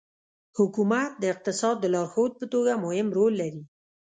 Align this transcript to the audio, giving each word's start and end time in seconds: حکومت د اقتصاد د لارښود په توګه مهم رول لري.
حکومت 0.57 1.11
د 1.17 1.23
اقتصاد 1.33 1.75
د 1.79 1.85
لارښود 1.93 2.31
په 2.39 2.45
توګه 2.53 2.71
مهم 2.85 3.07
رول 3.17 3.33
لري. 3.41 3.63